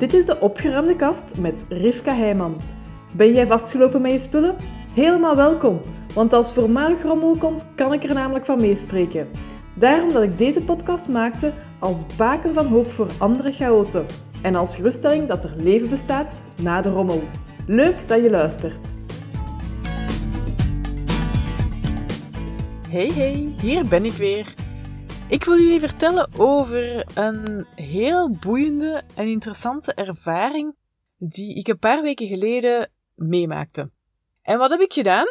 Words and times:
Dit 0.00 0.14
is 0.14 0.26
de 0.26 0.40
opgeruimde 0.40 0.96
kast 0.96 1.24
met 1.38 1.64
Rivka 1.68 2.14
Heijman. 2.14 2.56
Ben 3.12 3.32
jij 3.32 3.46
vastgelopen 3.46 4.02
met 4.02 4.12
je 4.12 4.18
spullen? 4.18 4.56
Helemaal 4.94 5.36
welkom, 5.36 5.80
want 6.14 6.32
als 6.32 6.52
voormalig 6.52 7.02
rommel 7.02 7.36
komt, 7.36 7.66
kan 7.74 7.92
ik 7.92 8.04
er 8.04 8.14
namelijk 8.14 8.44
van 8.44 8.60
meespreken. 8.60 9.28
Daarom 9.74 10.12
dat 10.12 10.22
ik 10.22 10.38
deze 10.38 10.60
podcast 10.60 11.08
maakte 11.08 11.52
als 11.78 12.16
baken 12.16 12.54
van 12.54 12.66
hoop 12.66 12.90
voor 12.90 13.08
andere 13.18 13.52
chaoten 13.52 14.06
en 14.42 14.54
als 14.54 14.76
geruststelling 14.76 15.26
dat 15.26 15.44
er 15.44 15.54
leven 15.56 15.90
bestaat 15.90 16.36
na 16.62 16.80
de 16.80 16.90
rommel. 16.90 17.22
Leuk 17.66 17.96
dat 18.06 18.22
je 18.22 18.30
luistert. 18.30 18.86
Hey 22.88 23.10
hey, 23.14 23.54
hier 23.60 23.88
ben 23.88 24.04
ik 24.04 24.12
weer. 24.12 24.54
Ik 25.30 25.44
wil 25.44 25.58
jullie 25.58 25.80
vertellen 25.80 26.28
over 26.36 27.06
een 27.18 27.66
heel 27.74 28.30
boeiende 28.30 29.02
en 29.14 29.26
interessante 29.26 29.94
ervaring 29.94 30.74
die 31.16 31.58
ik 31.58 31.68
een 31.68 31.78
paar 31.78 32.02
weken 32.02 32.26
geleden 32.26 32.90
meemaakte. 33.14 33.90
En 34.42 34.58
wat 34.58 34.70
heb 34.70 34.80
ik 34.80 34.92
gedaan? 34.92 35.26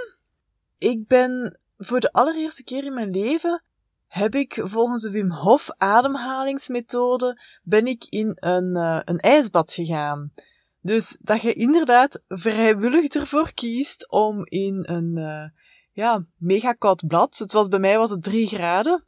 Ik 0.77 1.07
ben 1.07 1.59
voor 1.77 1.99
de 1.99 2.11
allereerste 2.11 2.63
keer 2.63 2.85
in 2.85 2.93
mijn 2.93 3.09
leven 3.09 3.63
heb 4.07 4.35
ik 4.35 4.61
volgens 4.63 5.03
de 5.03 5.11
Wim 5.11 5.31
Hof 5.31 5.69
ademhalingsmethode 5.77 7.41
ben 7.63 7.85
ik 7.85 8.05
in 8.09 8.31
een, 8.35 8.75
uh, 8.75 8.99
een 9.05 9.19
ijsbad 9.19 9.71
gegaan. 9.71 10.31
Dus 10.81 11.17
dat 11.21 11.41
je 11.41 11.53
inderdaad 11.53 12.23
vrijwillig 12.27 13.07
ervoor 13.07 13.53
kiest 13.53 14.09
om 14.09 14.45
in 14.45 14.85
een 14.87 15.17
uh, 15.17 15.61
ja, 15.91 16.25
mega 16.37 16.73
koud 16.73 17.07
blad, 17.07 17.37
het 17.37 17.51
was 17.51 17.67
bij 17.67 17.79
mij 17.79 17.97
was 17.97 18.09
het 18.09 18.23
3 18.23 18.47
graden, 18.47 19.07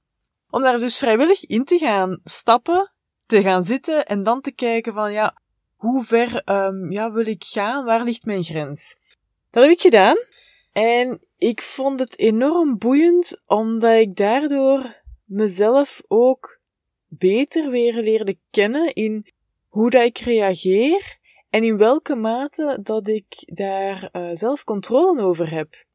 om 0.51 0.61
daar 0.61 0.79
dus 0.79 0.97
vrijwillig 0.97 1.45
in 1.45 1.63
te 1.63 1.77
gaan 1.77 2.19
stappen, 2.23 2.91
te 3.25 3.41
gaan 3.41 3.63
zitten 3.63 4.05
en 4.05 4.23
dan 4.23 4.41
te 4.41 4.51
kijken 4.51 4.93
van 4.93 5.11
ja, 5.11 5.41
hoe 5.75 6.03
ver 6.03 6.41
um, 6.45 6.91
ja, 6.91 7.11
wil 7.11 7.25
ik 7.25 7.43
gaan, 7.43 7.85
waar 7.85 8.03
ligt 8.03 8.25
mijn 8.25 8.43
grens? 8.43 8.97
Dat 9.49 9.63
heb 9.63 9.71
ik 9.71 9.81
gedaan. 9.81 10.17
En 10.71 11.25
ik 11.38 11.61
vond 11.61 11.99
het 11.99 12.19
enorm 12.19 12.77
boeiend, 12.77 13.41
omdat 13.45 13.99
ik 13.99 14.16
daardoor 14.16 15.02
mezelf 15.25 16.02
ook 16.08 16.59
beter 17.08 17.69
weer 17.69 17.93
leerde 17.93 18.38
kennen 18.49 18.93
in 18.93 19.31
hoe 19.67 19.89
dat 19.89 20.03
ik 20.03 20.17
reageer 20.17 21.19
en 21.49 21.63
in 21.63 21.77
welke 21.77 22.15
mate 22.15 22.80
dat 22.83 23.08
ik 23.08 23.25
daar 23.45 24.09
uh, 24.11 24.30
zelf 24.33 24.63
controle 24.63 25.21
over 25.21 25.52
heb. 25.52 25.86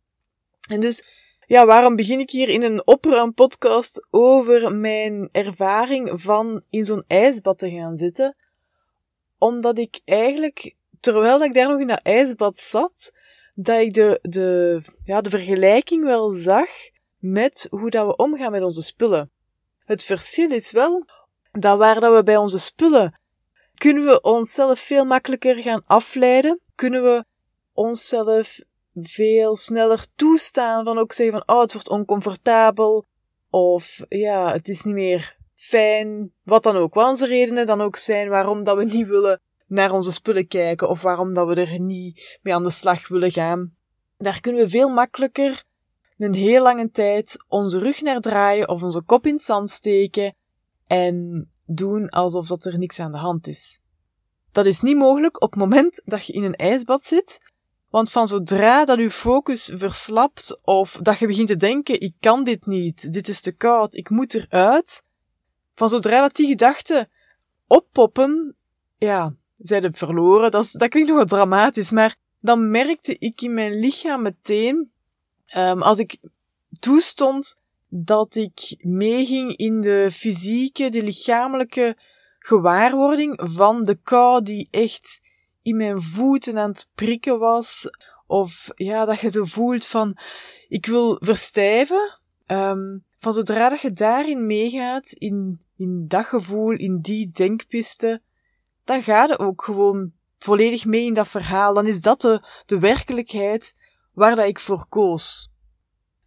En 0.68 0.80
dus, 0.80 1.04
ja, 1.46 1.66
waarom 1.66 1.96
begin 1.96 2.20
ik 2.20 2.30
hier 2.30 2.48
in 2.48 2.62
een 2.62 2.86
opruim 2.86 3.34
podcast 3.34 4.06
over 4.10 4.74
mijn 4.74 5.28
ervaring 5.32 6.20
van 6.20 6.62
in 6.70 6.84
zo'n 6.84 7.04
ijsbad 7.06 7.58
te 7.58 7.70
gaan 7.70 7.96
zitten? 7.96 8.36
Omdat 9.38 9.78
ik 9.78 10.00
eigenlijk, 10.04 10.74
terwijl 11.00 11.42
ik 11.42 11.54
daar 11.54 11.68
nog 11.68 11.80
in 11.80 11.86
dat 11.86 12.02
ijsbad 12.02 12.56
zat, 12.56 13.12
dat 13.54 13.80
ik 13.80 13.94
de, 13.94 14.18
de, 14.22 14.80
ja, 15.04 15.20
de 15.20 15.30
vergelijking 15.30 16.04
wel 16.04 16.30
zag 16.30 16.70
met 17.18 17.66
hoe 17.70 17.90
dat 17.90 18.06
we 18.06 18.16
omgaan 18.16 18.50
met 18.50 18.62
onze 18.62 18.82
spullen. 18.82 19.30
Het 19.78 20.04
verschil 20.04 20.50
is 20.50 20.70
wel 20.70 21.06
dat 21.52 21.78
waar 21.78 22.00
dat 22.00 22.14
we 22.14 22.22
bij 22.22 22.36
onze 22.36 22.58
spullen 22.58 23.20
kunnen 23.78 24.04
we 24.04 24.20
onszelf 24.20 24.80
veel 24.80 25.04
makkelijker 25.04 25.56
gaan 25.56 25.82
afleiden, 25.84 26.60
kunnen 26.74 27.02
we 27.02 27.24
onszelf 27.72 28.58
veel 29.02 29.56
sneller 29.56 30.06
toestaan 30.14 30.84
van 30.84 30.98
ook 30.98 31.12
zeggen 31.12 31.38
van 31.38 31.56
oh 31.56 31.62
het 31.62 31.72
wordt 31.72 31.88
oncomfortabel 31.88 33.04
of 33.50 34.04
ja 34.08 34.52
het 34.52 34.68
is 34.68 34.82
niet 34.82 34.94
meer 34.94 35.36
fijn, 35.54 36.32
wat 36.42 36.62
dan 36.62 36.76
ook, 36.76 36.94
wat 36.94 37.08
onze 37.08 37.26
redenen 37.26 37.66
dan 37.66 37.80
ook 37.80 37.96
zijn 37.96 38.28
waarom 38.28 38.64
dat 38.64 38.76
we 38.76 38.84
niet 38.84 39.06
willen 39.06 39.40
naar 39.66 39.92
onze 39.92 40.12
spullen 40.12 40.46
kijken 40.46 40.88
of 40.88 41.02
waarom 41.02 41.34
dat 41.34 41.46
we 41.48 41.54
er 41.54 41.80
niet 41.80 42.38
mee 42.42 42.54
aan 42.54 42.62
de 42.62 42.70
slag 42.70 43.08
willen 43.08 43.32
gaan. 43.32 43.76
Daar 44.18 44.40
kunnen 44.40 44.62
we 44.62 44.68
veel 44.68 44.88
makkelijker 44.88 45.64
een 46.16 46.34
heel 46.34 46.62
lange 46.62 46.90
tijd 46.90 47.44
onze 47.48 47.78
rug 47.78 48.02
naar 48.02 48.20
draaien 48.20 48.68
of 48.68 48.82
onze 48.82 49.02
kop 49.02 49.26
in 49.26 49.32
het 49.34 49.42
zand 49.42 49.70
steken 49.70 50.34
en 50.86 51.48
doen 51.66 52.08
alsof 52.08 52.46
dat 52.46 52.64
er 52.64 52.78
niks 52.78 53.00
aan 53.00 53.12
de 53.12 53.18
hand 53.18 53.46
is. 53.46 53.80
Dat 54.52 54.66
is 54.66 54.80
niet 54.80 54.96
mogelijk 54.96 55.42
op 55.42 55.50
het 55.50 55.60
moment 55.60 56.02
dat 56.04 56.26
je 56.26 56.32
in 56.32 56.42
een 56.42 56.54
ijsbad 56.54 57.02
zit, 57.02 57.52
want 57.96 58.10
van 58.10 58.26
zodra 58.26 58.84
dat 58.84 58.98
je 58.98 59.10
focus 59.10 59.70
verslapt 59.74 60.58
of 60.62 60.98
dat 61.02 61.18
je 61.18 61.26
begint 61.26 61.48
te 61.48 61.56
denken, 61.56 62.00
ik 62.00 62.12
kan 62.20 62.44
dit 62.44 62.66
niet, 62.66 63.12
dit 63.12 63.28
is 63.28 63.40
te 63.40 63.52
koud, 63.52 63.94
ik 63.94 64.10
moet 64.10 64.34
eruit, 64.34 65.02
van 65.74 65.88
zodra 65.88 66.20
dat 66.20 66.34
die 66.34 66.46
gedachten 66.46 67.08
oppoppen, 67.66 68.56
ja, 68.98 69.34
zij 69.56 69.78
hebben 69.78 69.98
verloren. 69.98 70.50
Dat, 70.50 70.64
is, 70.64 70.72
dat 70.72 70.88
klinkt 70.88 71.08
nog 71.08 71.18
wat 71.18 71.28
dramatisch, 71.28 71.90
maar 71.90 72.16
dan 72.40 72.70
merkte 72.70 73.16
ik 73.18 73.40
in 73.40 73.54
mijn 73.54 73.78
lichaam 73.78 74.22
meteen, 74.22 74.90
um, 75.56 75.82
als 75.82 75.98
ik 75.98 76.18
toestond 76.80 77.56
dat 77.88 78.34
ik 78.34 78.76
meeging 78.78 79.56
in 79.56 79.80
de 79.80 80.08
fysieke, 80.12 80.88
de 80.88 81.02
lichamelijke 81.02 81.96
gewaarwording 82.38 83.40
van 83.42 83.84
de 83.84 83.98
kou 84.02 84.42
die 84.42 84.68
echt 84.70 85.20
in 85.66 85.76
mijn 85.76 86.02
voeten 86.02 86.58
aan 86.58 86.70
het 86.70 86.88
prikken 86.94 87.38
was. 87.38 87.90
Of 88.26 88.70
ja, 88.74 89.04
dat 89.04 89.20
je 89.20 89.30
zo 89.30 89.44
voelt 89.44 89.86
van, 89.86 90.16
ik 90.68 90.86
wil 90.86 91.18
verstijven. 91.20 92.20
Um, 92.46 93.04
van 93.18 93.32
zodra 93.32 93.68
dat 93.68 93.80
je 93.80 93.92
daarin 93.92 94.46
meegaat, 94.46 95.12
in, 95.12 95.60
in 95.76 96.04
dat 96.08 96.26
gevoel, 96.26 96.70
in 96.70 97.00
die 97.00 97.30
denkpiste, 97.30 98.22
dan 98.84 99.02
ga 99.02 99.24
je 99.24 99.38
ook 99.38 99.64
gewoon 99.64 100.12
volledig 100.38 100.84
mee 100.84 101.04
in 101.04 101.14
dat 101.14 101.28
verhaal. 101.28 101.74
Dan 101.74 101.86
is 101.86 102.00
dat 102.00 102.20
de, 102.20 102.42
de 102.66 102.78
werkelijkheid 102.78 103.76
waar 104.12 104.36
dat 104.36 104.46
ik 104.46 104.58
voor 104.58 104.86
koos. 104.88 105.52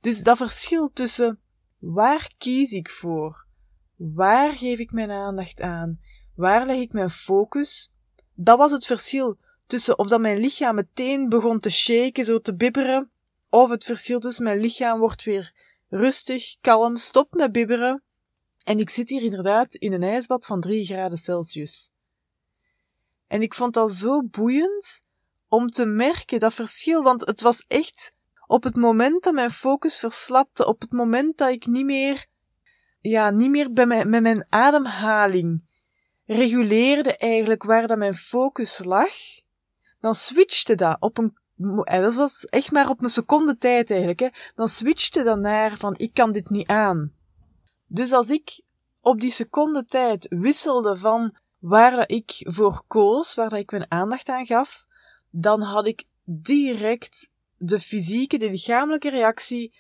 Dus 0.02 0.24
dat 0.24 0.38
verschil 0.38 0.92
tussen 0.94 1.40
waar 1.78 2.32
kies 2.38 2.72
ik 2.72 2.90
voor? 2.90 3.46
Waar 3.96 4.52
geef 4.52 4.80
ik 4.80 4.92
mijn 4.92 5.12
aandacht 5.12 5.62
aan? 5.62 6.00
Waar 6.36 6.66
leg 6.66 6.78
ik 6.78 6.94
mijn 6.94 7.10
focus? 7.10 7.94
Dat 8.42 8.58
was 8.58 8.72
het 8.72 8.86
verschil 8.86 9.38
tussen 9.68 9.98
of 9.98 10.08
dat 10.08 10.20
mijn 10.20 10.40
lichaam 10.40 10.76
meteen 10.76 11.30
begon 11.30 11.60
te 11.60 11.70
shaken, 11.70 12.26
zo 12.26 12.40
te 12.40 12.56
bibberen, 12.56 13.12
of 13.50 13.70
het 13.70 13.84
verschil 13.84 14.20
tussen 14.20 14.44
mijn 14.44 14.60
lichaam 14.60 15.00
wordt 15.00 15.24
weer 15.24 15.54
rustig, 15.90 16.56
kalm, 16.62 16.98
stopt 16.98 17.34
met 17.34 17.52
bibberen, 17.52 18.04
en 18.64 18.80
ik 18.80 18.90
zit 18.90 19.10
hier 19.10 19.22
inderdaad 19.22 19.76
in 19.76 19.94
een 19.94 20.04
ijsbad 20.04 20.46
van 20.46 20.62
3 20.62 20.86
graden 20.86 21.18
Celsius. 21.18 21.92
En 23.28 23.42
ik 23.42 23.54
vond 23.54 23.74
dat 23.74 23.94
zo 23.94 24.24
boeiend 24.24 25.02
om 25.48 25.70
te 25.70 25.86
merken 25.86 26.40
dat 26.40 26.54
verschil, 26.54 27.04
want 27.04 27.26
het 27.26 27.42
was 27.42 27.64
echt 27.68 28.14
op 28.48 28.64
het 28.64 28.76
moment 28.76 29.24
dat 29.24 29.34
mijn 29.34 29.52
focus 29.52 30.00
verslapte, 30.00 30.66
op 30.66 30.82
het 30.82 30.92
moment 30.92 31.38
dat 31.38 31.50
ik 31.50 31.66
niet 31.66 31.86
meer, 31.86 32.26
ja, 33.02 33.30
niet 33.30 33.50
meer 33.50 33.74
bij 33.74 33.86
mijn, 33.86 34.10
met 34.10 34.22
mijn 34.22 34.46
ademhaling 34.50 35.68
reguleerde 36.30 37.18
eigenlijk 37.18 37.64
waar 37.64 37.88
dat 37.88 37.98
mijn 37.98 38.16
focus 38.16 38.84
lag, 38.84 39.14
dan 40.00 40.14
switchte 40.14 40.76
dat 40.76 40.98
op 41.00 41.18
een, 41.18 41.38
en 41.84 42.02
dat 42.02 42.16
was 42.16 42.46
echt 42.46 42.72
maar 42.72 42.90
op 42.90 43.02
een 43.02 43.10
seconde 43.10 43.58
tijd 43.58 43.90
eigenlijk, 43.90 44.20
hè, 44.20 44.28
dan 44.56 44.68
switchte 44.68 45.24
dat 45.24 45.40
naar 45.40 45.78
van 45.78 45.98
ik 45.98 46.14
kan 46.14 46.32
dit 46.32 46.50
niet 46.50 46.68
aan. 46.68 47.14
Dus 47.88 48.14
als 48.14 48.30
ik 48.30 48.62
op 49.02 49.20
die 49.20 49.32
seconde 49.32 49.86
tijd 49.86 50.28
wisselde 50.30 50.98
van 50.98 51.36
waar 51.60 51.96
dat 51.96 52.12
ik 52.12 52.32
voor 52.38 52.84
koos, 52.88 53.34
waar 53.36 53.50
dat 53.50 53.60
ik 53.60 53.72
mijn 53.72 53.92
aandacht 53.92 54.30
aan 54.30 54.46
gaf, 54.46 54.86
dan 55.30 55.62
had 55.62 55.88
ik 55.88 56.04
direct 56.24 57.30
de 57.58 57.80
fysieke, 57.80 58.38
de 58.38 58.50
lichamelijke 58.50 59.10
reactie 59.10 59.76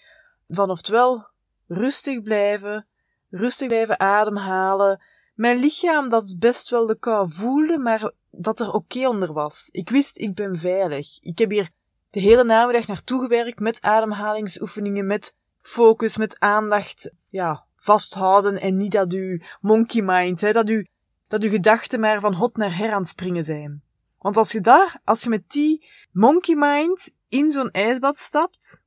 van 0.47 0.69
oftewel 0.69 1.27
rustig 1.67 2.21
blijven, 2.21 2.87
rustig 3.29 3.67
blijven 3.67 3.99
ademhalen, 3.99 5.01
mijn 5.39 5.59
lichaam 5.59 6.09
dat 6.09 6.35
best 6.39 6.69
wel 6.69 6.85
de 6.85 6.99
kou 6.99 7.31
voelde, 7.31 7.77
maar 7.77 8.11
dat 8.31 8.59
er 8.59 8.71
oké 8.71 9.07
onder 9.07 9.33
was. 9.33 9.67
Ik 9.71 9.89
wist, 9.89 10.17
ik 10.17 10.35
ben 10.35 10.57
veilig. 10.57 11.19
Ik 11.21 11.37
heb 11.37 11.49
hier 11.49 11.69
de 12.09 12.19
hele 12.19 12.43
namiddag 12.43 12.87
naartoe 12.87 13.21
gewerkt 13.21 13.59
met 13.59 13.81
ademhalingsoefeningen, 13.81 15.05
met 15.05 15.35
focus, 15.61 16.17
met 16.17 16.39
aandacht, 16.39 17.11
ja, 17.29 17.65
vasthouden 17.75 18.59
en 18.59 18.77
niet 18.77 18.91
dat 18.91 19.13
u 19.13 19.41
monkey 19.61 20.01
mind, 20.01 20.41
hè, 20.41 20.51
dat 20.51 20.69
u 20.69 20.87
dat 21.27 21.43
uw 21.43 21.49
gedachten 21.49 21.99
maar 21.99 22.19
van 22.19 22.33
hot 22.33 22.57
naar 22.57 22.77
her 22.77 22.91
aan 22.91 23.01
het 23.01 23.09
springen 23.09 23.45
zijn. 23.45 23.83
Want 24.17 24.37
als 24.37 24.51
je 24.51 24.61
daar, 24.61 24.99
als 25.03 25.23
je 25.23 25.29
met 25.29 25.43
die 25.47 25.85
monkey 26.11 26.55
mind 26.55 27.11
in 27.27 27.51
zo'n 27.51 27.71
ijsbad 27.71 28.17
stapt, 28.17 28.81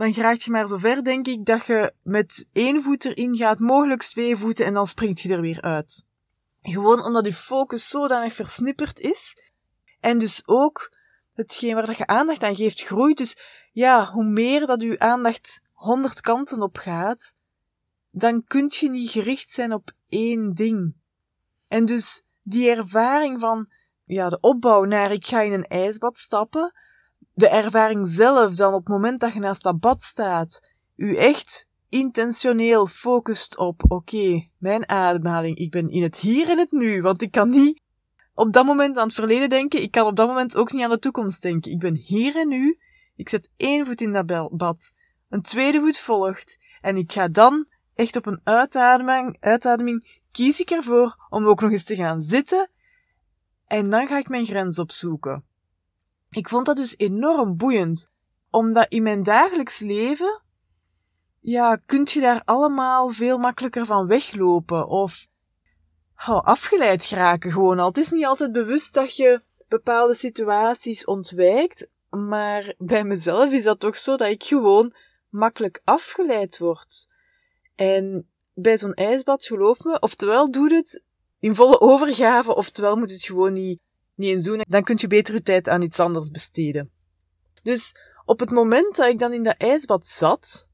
dan 0.00 0.14
raak 0.14 0.36
je 0.36 0.50
maar 0.50 0.68
zo 0.68 0.76
ver, 0.76 1.04
denk 1.04 1.26
ik, 1.26 1.44
dat 1.44 1.66
je 1.66 1.92
met 2.02 2.46
één 2.52 2.82
voet 2.82 3.04
erin 3.04 3.36
gaat, 3.36 3.58
mogelijk 3.58 4.02
twee 4.02 4.36
voeten, 4.36 4.66
en 4.66 4.74
dan 4.74 4.86
springt 4.86 5.20
je 5.20 5.32
er 5.32 5.40
weer 5.40 5.60
uit. 5.60 6.04
Gewoon 6.62 7.04
omdat 7.04 7.26
je 7.26 7.32
focus 7.32 7.88
zodanig 7.88 8.32
versnipperd 8.32 9.00
is, 9.00 9.50
en 10.00 10.18
dus 10.18 10.42
ook 10.46 10.92
hetgeen 11.34 11.74
waar 11.74 11.86
dat 11.86 11.96
je 11.96 12.06
aandacht 12.06 12.42
aan 12.42 12.56
geeft 12.56 12.82
groeit. 12.82 13.16
Dus 13.16 13.36
ja, 13.72 14.12
hoe 14.12 14.24
meer 14.24 14.66
dat 14.66 14.82
je 14.82 14.98
aandacht 14.98 15.62
honderd 15.72 16.20
kanten 16.20 16.62
op 16.62 16.76
gaat, 16.76 17.34
dan 18.10 18.44
kunt 18.44 18.76
je 18.76 18.90
niet 18.90 19.10
gericht 19.10 19.50
zijn 19.50 19.72
op 19.72 19.90
één 20.08 20.54
ding. 20.54 20.94
En 21.68 21.84
dus 21.84 22.22
die 22.42 22.70
ervaring 22.70 23.40
van 23.40 23.68
ja, 24.04 24.28
de 24.28 24.40
opbouw 24.40 24.84
naar 24.84 25.12
ik 25.12 25.26
ga 25.26 25.40
in 25.40 25.52
een 25.52 25.66
ijsbad 25.66 26.16
stappen, 26.16 26.72
de 27.40 27.48
ervaring 27.48 28.06
zelf 28.06 28.54
dan 28.54 28.74
op 28.74 28.80
het 28.80 28.88
moment 28.88 29.20
dat 29.20 29.32
je 29.32 29.40
naast 29.40 29.62
dat 29.62 29.80
bad 29.80 30.02
staat, 30.02 30.70
u 30.96 31.16
echt 31.16 31.68
intentioneel 31.88 32.86
focust 32.86 33.58
op, 33.58 33.82
oké, 33.88 34.48
mijn 34.58 34.88
ademhaling, 34.88 35.56
ik 35.56 35.70
ben 35.70 35.90
in 35.90 36.02
het 36.02 36.16
hier 36.16 36.48
en 36.48 36.58
het 36.58 36.70
nu, 36.70 37.02
want 37.02 37.22
ik 37.22 37.30
kan 37.30 37.50
niet 37.50 37.82
op 38.34 38.52
dat 38.52 38.64
moment 38.64 38.96
aan 38.96 39.06
het 39.06 39.14
verleden 39.14 39.48
denken, 39.48 39.82
ik 39.82 39.90
kan 39.90 40.06
op 40.06 40.16
dat 40.16 40.26
moment 40.28 40.56
ook 40.56 40.72
niet 40.72 40.82
aan 40.82 40.90
de 40.90 40.98
toekomst 40.98 41.42
denken. 41.42 41.72
Ik 41.72 41.78
ben 41.78 41.94
hier 41.94 42.36
en 42.36 42.48
nu, 42.48 42.78
ik 43.16 43.28
zet 43.28 43.50
één 43.56 43.86
voet 43.86 44.00
in 44.00 44.12
dat 44.12 44.56
bad, 44.56 44.92
een 45.28 45.42
tweede 45.42 45.80
voet 45.80 45.98
volgt, 45.98 46.58
en 46.80 46.96
ik 46.96 47.12
ga 47.12 47.28
dan 47.28 47.66
echt 47.94 48.16
op 48.16 48.26
een 48.26 48.40
uitademing, 48.44 49.36
uitademing 49.40 50.20
kies 50.30 50.60
ik 50.60 50.70
ervoor 50.70 51.26
om 51.28 51.46
ook 51.46 51.60
nog 51.60 51.70
eens 51.70 51.84
te 51.84 51.96
gaan 51.96 52.22
zitten, 52.22 52.70
en 53.66 53.90
dan 53.90 54.06
ga 54.06 54.18
ik 54.18 54.28
mijn 54.28 54.44
grens 54.44 54.78
opzoeken. 54.78 55.44
Ik 56.30 56.48
vond 56.48 56.66
dat 56.66 56.76
dus 56.76 56.94
enorm 56.96 57.56
boeiend, 57.56 58.10
omdat 58.50 58.86
in 58.88 59.02
mijn 59.02 59.22
dagelijks 59.22 59.78
leven 59.78 60.42
ja, 61.40 61.76
kunt 61.86 62.10
je 62.10 62.20
daar 62.20 62.42
allemaal 62.44 63.08
veel 63.08 63.38
makkelijker 63.38 63.86
van 63.86 64.06
weglopen 64.06 64.88
of 64.88 65.26
oh, 66.28 66.40
afgeleid 66.40 67.04
geraken 67.04 67.52
gewoon 67.52 67.78
al. 67.78 67.88
Het 67.88 67.98
is 67.98 68.10
niet 68.10 68.24
altijd 68.24 68.52
bewust 68.52 68.94
dat 68.94 69.16
je 69.16 69.42
bepaalde 69.68 70.14
situaties 70.14 71.04
ontwijkt, 71.04 71.88
maar 72.10 72.74
bij 72.78 73.04
mezelf 73.04 73.52
is 73.52 73.64
dat 73.64 73.80
toch 73.80 73.96
zo 73.96 74.16
dat 74.16 74.28
ik 74.28 74.44
gewoon 74.44 74.94
makkelijk 75.28 75.80
afgeleid 75.84 76.58
word. 76.58 77.06
En 77.74 78.28
bij 78.54 78.78
zo'n 78.78 78.94
ijsbad, 78.94 79.44
geloof 79.44 79.84
me, 79.84 79.98
oftewel 79.98 80.50
doe 80.50 80.74
het 80.74 81.02
in 81.38 81.54
volle 81.54 81.80
overgave, 81.80 82.54
oftewel 82.54 82.96
moet 82.96 83.10
het 83.10 83.24
gewoon 83.24 83.52
niet, 83.52 83.80
niet 84.20 84.46
eens. 84.46 84.64
Dan 84.68 84.82
kun 84.82 84.96
je 84.98 85.06
beter 85.06 85.34
je 85.34 85.42
tijd 85.42 85.68
aan 85.68 85.82
iets 85.82 86.00
anders 86.00 86.30
besteden. 86.30 86.90
Dus 87.62 87.94
op 88.24 88.40
het 88.40 88.50
moment 88.50 88.96
dat 88.96 89.08
ik 89.08 89.18
dan 89.18 89.32
in 89.32 89.42
dat 89.42 89.56
ijsbad 89.56 90.06
zat, 90.06 90.68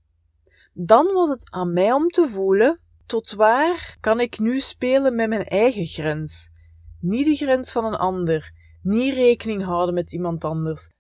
dan 0.73 1.13
was 1.13 1.29
het 1.29 1.51
aan 1.51 1.73
mij 1.73 1.93
om 1.93 2.09
te 2.09 2.29
voelen 2.29 2.81
tot 3.07 3.33
waar 3.33 3.97
kan 4.01 4.21
ik 4.21 4.39
nu 4.39 4.61
spelen 4.61 5.15
met 5.15 5.29
mijn 5.29 5.45
eigen 5.45 5.87
grens. 5.87 6.49
Niet 7.01 7.27
de 7.27 7.35
grens 7.35 7.73
van 7.73 7.85
een 7.85 7.95
ander, 7.95 8.53
niet 8.83 9.15
rekening 9.15 9.65
houden 9.65 9.95
met 9.95 10.13
iemand 10.13 10.45
anders, 10.45 10.91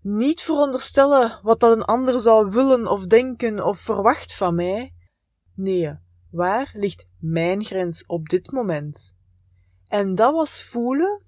niet 0.00 0.40
veronderstellen 0.40 1.40
wat 1.42 1.60
dat 1.60 1.76
een 1.76 1.84
ander 1.84 2.20
zou 2.20 2.50
willen 2.50 2.86
of 2.86 3.06
denken 3.06 3.66
of 3.66 3.78
verwacht 3.78 4.34
van 4.34 4.54
mij. 4.54 4.94
Nee, 5.54 5.94
waar 6.30 6.70
ligt 6.74 7.06
mijn 7.18 7.64
grens 7.64 8.06
op 8.06 8.28
dit 8.28 8.50
moment? 8.50 9.16
En 9.88 10.14
dat 10.14 10.32
was 10.32 10.62
voelen, 10.62 11.22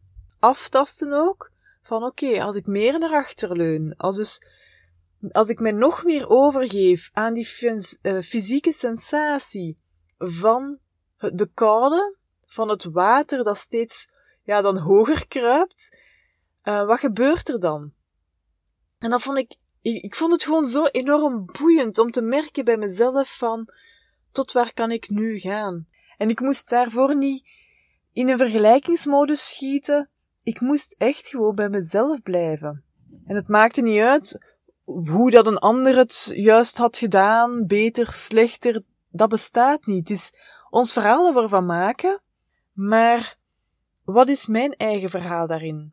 aftasten 0.45 1.13
ook, 1.13 1.51
van 1.83 2.05
oké, 2.05 2.43
als 2.43 2.57
ik 2.57 2.67
meer 2.67 2.99
naar 2.99 3.13
achter 3.13 3.57
leun, 3.57 3.97
als 3.97 4.17
dus 4.17 4.43
als 5.33 5.49
ik 5.49 5.61
mij 5.61 5.73
nog 5.73 6.05
meer 6.05 6.29
overgeef 6.29 7.11
aan 7.13 7.35
die 7.35 7.49
uh, 7.63 8.21
fysieke 8.23 8.73
sensatie 8.73 9.79
van 10.19 10.79
de 11.19 11.51
koude, 11.55 12.17
van 12.47 12.69
het 12.69 12.85
water 12.85 13.45
dat 13.45 13.59
steeds 13.59 14.09
ja, 14.43 14.63
dan 14.63 14.79
hoger 14.79 15.29
kruipt, 15.29 16.03
uh, 16.65 16.87
wat 16.87 16.99
gebeurt 16.99 17.49
er 17.49 17.61
dan? 17.61 17.93
En 18.99 19.11
dat 19.11 19.23
vond 19.23 19.39
ik, 19.39 19.57
ik 19.81 20.15
vond 20.15 20.33
het 20.33 20.43
gewoon 20.43 20.67
zo 20.67 20.85
enorm 20.85 21.47
boeiend 21.59 21.99
om 21.99 22.11
te 22.11 22.23
merken 22.23 22.65
bij 22.65 22.77
mezelf 22.77 23.37
van, 23.37 23.69
tot 24.31 24.53
waar 24.53 24.73
kan 24.73 24.91
ik 24.91 25.09
nu 25.09 25.39
gaan? 25.39 25.89
En 26.17 26.29
ik 26.29 26.41
moest 26.41 26.69
daarvoor 26.69 27.17
niet 27.17 27.49
in 28.13 28.29
een 28.29 28.39
vergelijkingsmodus 28.39 29.49
schieten. 29.49 30.09
Ik 30.45 30.61
moest 30.61 30.95
echt 30.99 31.29
gewoon 31.29 31.55
bij 31.55 31.69
mezelf 31.69 32.23
blijven. 32.23 32.85
En 33.27 33.35
het 33.35 33.49
maakte 33.49 33.83
niet 33.83 34.01
uit 34.01 34.55
hoe 34.85 35.31
dat 35.31 35.47
een 35.47 35.59
ander 35.59 35.97
het 35.97 36.31
juist 36.35 36.77
had 36.77 36.97
gedaan, 36.97 37.67
beter, 37.67 38.13
slechter, 38.13 38.83
dat 39.11 39.29
bestaat 39.29 39.87
niet. 39.87 40.09
Het 40.09 40.19
is 40.19 40.33
ons 40.71 40.93
verhaal 40.93 41.25
dat 41.25 41.35
we 41.35 41.41
ervan 41.41 41.67
maken, 41.67 42.21
maar 42.73 43.37
wat 44.05 44.29
is 44.29 44.47
mijn 44.47 44.73
eigen 44.73 45.11
verhaal 45.11 45.47
daarin? 45.47 45.93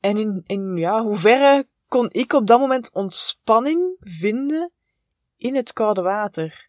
En 0.00 0.16
in, 0.16 0.42
in 0.46 0.76
ja, 0.76 1.02
hoeverre 1.02 1.66
kon 1.88 2.08
ik 2.10 2.32
op 2.32 2.46
dat 2.46 2.58
moment 2.58 2.92
ontspanning 2.92 3.96
vinden 4.00 4.70
in 5.36 5.54
het 5.54 5.72
koude 5.72 6.02
water? 6.02 6.68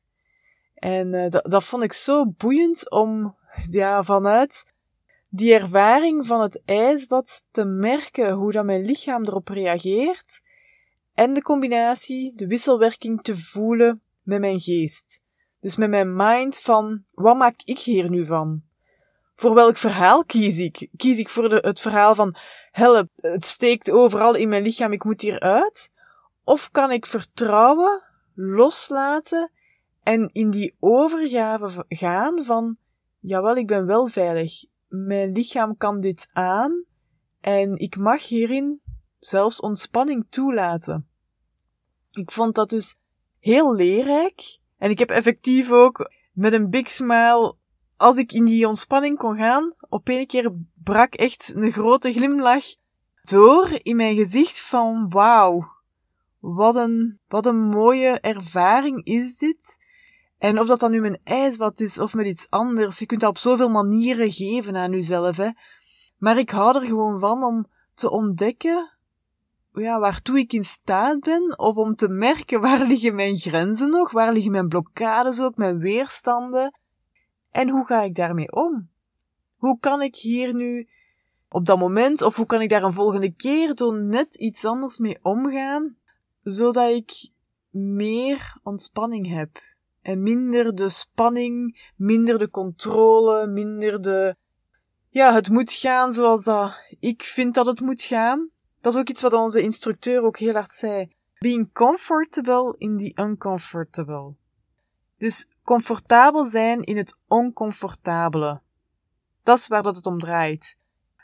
En 0.74 1.14
uh, 1.14 1.30
dat, 1.30 1.46
dat 1.46 1.64
vond 1.64 1.84
ik 1.84 1.94
zo 1.94 2.26
boeiend 2.26 2.90
om 2.90 3.38
ja, 3.70 4.04
vanuit 4.04 4.73
die 5.36 5.54
ervaring 5.54 6.26
van 6.26 6.42
het 6.42 6.62
ijsbad 6.66 7.44
te 7.52 7.66
merken 7.66 8.32
hoe 8.32 8.52
dat 8.52 8.66
mijn 8.66 8.86
lichaam 8.86 9.24
erop 9.24 9.48
reageert 9.48 10.42
en 11.14 11.34
de 11.34 11.42
combinatie, 11.42 12.36
de 12.36 12.48
wisselwerking 12.48 13.22
te 13.22 13.38
voelen 13.38 14.02
met 14.22 14.40
mijn 14.40 14.60
geest. 14.60 15.22
Dus 15.60 15.76
met 15.76 15.90
mijn 15.90 16.16
mind 16.16 16.60
van, 16.60 17.04
wat 17.14 17.38
maak 17.38 17.62
ik 17.64 17.80
hier 17.80 18.10
nu 18.10 18.26
van? 18.26 18.64
Voor 19.36 19.54
welk 19.54 19.78
verhaal 19.78 20.24
kies 20.24 20.58
ik? 20.58 20.90
Kies 20.98 21.18
ik 21.20 21.30
voor 21.30 21.50
de, 21.50 21.58
het 21.62 21.80
verhaal 21.80 22.16
van, 22.16 22.36
help, 22.72 23.10
het 23.16 23.46
steekt 23.46 23.92
overal 23.92 24.36
in 24.36 24.50
mijn 24.50 24.64
lichaam, 24.64 24.92
ik 24.92 25.04
moet 25.04 25.22
hieruit? 25.22 25.92
Of 26.44 26.72
kan 26.72 26.92
ik 26.92 27.06
vertrouwen, 27.06 28.04
loslaten 28.34 29.52
en 30.04 30.30
in 30.32 30.50
die 30.50 30.76
overgave 30.80 31.86
gaan 31.88 32.44
van, 32.44 32.78
jawel, 33.20 33.56
ik 33.56 33.68
ben 33.68 33.86
wel 33.86 34.08
veilig. 34.08 34.72
Mijn 34.96 35.32
lichaam 35.32 35.78
kan 35.78 36.00
dit 36.00 36.28
aan 36.32 36.86
en 37.42 37.76
ik 37.76 37.98
mag 37.98 38.28
hierin 38.28 38.82
zelfs 39.20 39.60
ontspanning 39.60 40.26
toelaten. 40.30 41.08
Ik 42.12 42.32
vond 42.32 42.56
dat 42.56 42.70
dus 42.70 42.96
heel 43.40 43.76
leerrijk. 43.76 44.58
En 44.78 44.90
ik 44.90 45.00
heb 45.00 45.10
effectief 45.10 45.72
ook 45.72 46.12
met 46.34 46.54
een 46.54 46.70
big 46.70 46.90
smile, 46.90 47.56
als 47.98 48.18
ik 48.18 48.32
in 48.32 48.46
die 48.46 48.68
ontspanning 48.68 49.18
kon 49.18 49.38
gaan, 49.38 49.74
op 49.90 50.08
een 50.08 50.28
keer 50.28 50.52
brak 50.74 51.14
echt 51.14 51.52
een 51.56 51.72
grote 51.72 52.12
glimlach 52.12 52.66
door 53.24 53.80
in 53.84 53.96
mijn 53.96 54.16
gezicht 54.16 54.60
van 54.60 55.10
wauw, 55.10 55.72
wat 56.40 56.76
een, 56.76 57.20
wat 57.28 57.46
een 57.46 57.62
mooie 57.62 58.20
ervaring 58.20 59.06
is 59.06 59.38
dit. 59.38 59.83
En 60.44 60.60
of 60.60 60.68
dat 60.68 60.80
dan 60.80 60.92
nu 60.92 61.02
mijn 61.02 61.20
ijsbad 61.24 61.80
is 61.80 62.00
of 62.00 62.14
met 62.14 62.26
iets 62.26 62.50
anders, 62.50 63.00
je 63.00 63.06
kunt 63.06 63.22
dat 63.22 63.30
op 63.30 63.38
zoveel 63.38 63.70
manieren 63.70 64.32
geven 64.32 64.76
aan 64.76 64.92
jezelf, 64.92 65.38
hè. 65.38 65.50
Maar 66.18 66.38
ik 66.38 66.50
hou 66.50 66.76
er 66.76 66.86
gewoon 66.88 67.20
van 67.20 67.44
om 67.44 67.66
te 67.94 68.10
ontdekken 68.10 68.92
ja, 69.74 70.00
waartoe 70.00 70.40
ik 70.40 70.54
in 70.54 70.64
staat 70.64 71.20
ben, 71.20 71.60
of 71.60 71.76
om 71.76 71.96
te 71.96 72.08
merken 72.08 72.62
waar 72.68 72.86
liggen 72.86 73.16
mijn 73.16 73.38
grenzen 73.38 73.90
nog, 73.90 74.12
waar 74.12 74.34
liggen 74.34 74.52
mijn 74.52 74.68
blokkades 74.68 75.42
ook, 75.42 75.56
mijn 75.56 75.78
weerstanden, 75.78 76.80
en 77.50 77.70
hoe 77.70 77.86
ga 77.86 78.02
ik 78.02 78.16
daarmee 78.16 78.52
om? 78.52 78.90
Hoe 79.56 79.80
kan 79.80 80.02
ik 80.02 80.16
hier 80.16 80.56
nu 80.56 80.88
op 81.50 81.66
dat 81.66 81.80
moment, 81.80 82.22
of 82.22 82.36
hoe 82.36 82.46
kan 82.46 82.62
ik 82.62 82.70
daar 82.70 82.84
een 82.84 82.94
volgende 82.94 83.32
keer 83.36 83.76
door 83.76 84.02
net 84.02 84.36
iets 84.36 84.66
anders 84.66 84.98
mee 84.98 85.20
omgaan, 85.22 85.98
zodat 86.42 86.90
ik 86.90 87.32
meer 87.70 88.58
ontspanning 88.64 89.28
heb. 89.28 89.73
En 90.04 90.24
minder 90.24 90.76
de 90.76 90.90
spanning, 90.90 91.90
minder 91.96 92.40
de 92.40 92.50
controle, 92.50 93.48
minder 93.48 94.02
de, 94.02 94.36
ja, 95.10 95.34
het 95.34 95.50
moet 95.50 95.72
gaan 95.72 96.14
zoals 96.14 96.44
dat 96.44 96.82
ik 97.00 97.22
vind 97.22 97.54
dat 97.54 97.66
het 97.66 97.80
moet 97.80 98.02
gaan. 98.02 98.50
Dat 98.82 98.94
is 98.94 99.00
ook 99.00 99.10
iets 99.10 99.22
wat 99.22 99.34
onze 99.34 99.62
instructeur 99.62 100.24
ook 100.24 100.38
heel 100.38 100.54
hard 100.54 100.72
zei. 100.72 101.12
Being 101.40 101.74
comfortable 101.74 102.76
in 102.78 102.98
the 102.98 103.22
uncomfortable. 103.22 104.36
Dus 105.18 105.48
comfortabel 105.64 106.46
zijn 106.46 106.82
in 106.82 106.98
het 106.98 107.18
oncomfortabele. 107.28 108.62
Dat 109.44 109.58
is 109.58 109.68
waar 109.68 109.84
dat 109.84 109.96
het 109.96 110.06
om 110.06 110.20
draait. 110.20 110.78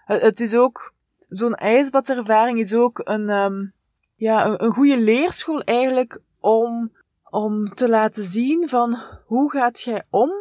Het 0.05 0.39
is 0.39 0.55
ook, 0.55 0.93
zo'n 1.27 1.55
ijsbadervaring 1.55 2.59
is 2.59 2.73
ook 2.73 3.01
een, 3.03 3.29
um, 3.29 3.73
ja, 4.15 4.59
een 4.59 4.71
goede 4.71 5.01
leerschool 5.01 5.61
eigenlijk 5.61 6.21
om, 6.39 6.91
om 7.29 7.73
te 7.73 7.89
laten 7.89 8.23
zien 8.23 8.69
van 8.69 8.97
hoe 9.25 9.51
gaat 9.51 9.81
jij 9.81 10.03
om 10.09 10.31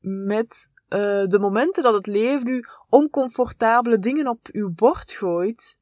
met 0.00 0.70
uh, 0.88 0.98
de 1.26 1.38
momenten 1.40 1.82
dat 1.82 1.94
het 1.94 2.06
leven 2.06 2.46
nu 2.46 2.64
oncomfortabele 2.88 3.98
dingen 3.98 4.26
op 4.26 4.48
uw 4.52 4.72
bord 4.74 5.12
gooit 5.12 5.80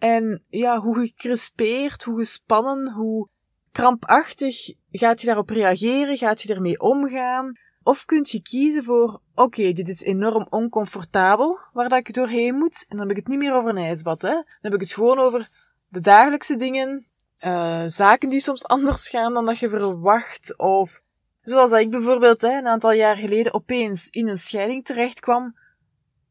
en 0.00 0.44
ja, 0.48 0.78
hoe 0.78 0.94
gecrispeerd, 0.94 2.02
hoe 2.02 2.18
gespannen, 2.18 2.92
hoe 2.92 3.28
krampachtig 3.72 4.72
gaat 4.90 5.20
je 5.20 5.26
daarop 5.26 5.50
reageren? 5.50 6.16
Gaat 6.16 6.42
je 6.42 6.54
ermee 6.54 6.80
omgaan? 6.80 7.52
Of 7.82 8.04
kunt 8.04 8.30
je 8.30 8.42
kiezen 8.42 8.84
voor, 8.84 9.20
oké, 9.34 9.72
dit 9.72 9.88
is 9.88 10.02
enorm 10.02 10.46
oncomfortabel, 10.48 11.58
waar 11.72 11.88
dat 11.88 11.98
ik 11.98 12.14
doorheen 12.14 12.54
moet. 12.54 12.84
En 12.88 12.96
dan 12.96 12.98
heb 12.98 13.10
ik 13.10 13.16
het 13.16 13.26
niet 13.26 13.38
meer 13.38 13.54
over 13.54 13.70
een 13.70 13.76
ijsbad, 13.76 14.22
hè. 14.22 14.32
Dan 14.32 14.44
heb 14.60 14.74
ik 14.74 14.80
het 14.80 14.92
gewoon 14.92 15.18
over 15.18 15.48
de 15.88 16.00
dagelijkse 16.00 16.56
dingen, 16.56 17.06
uh, 17.40 17.82
zaken 17.86 18.28
die 18.28 18.40
soms 18.40 18.66
anders 18.66 19.08
gaan 19.08 19.32
dan 19.32 19.46
dat 19.46 19.58
je 19.58 19.68
verwacht. 19.68 20.58
Of, 20.58 21.02
zoals 21.40 21.70
dat 21.70 21.80
ik 21.80 21.90
bijvoorbeeld, 21.90 22.40
hè, 22.40 22.58
een 22.58 22.66
aantal 22.66 22.92
jaar 22.92 23.16
geleden 23.16 23.54
opeens 23.54 24.08
in 24.08 24.28
een 24.28 24.38
scheiding 24.38 24.84
terecht 24.84 25.20
kwam. 25.20 25.56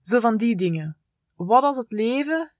Zo 0.01 0.19
van 0.19 0.37
die 0.37 0.55
dingen. 0.55 0.97
wat 1.35 1.63
als 1.63 1.77
het 1.77 1.91
leven 1.91 2.51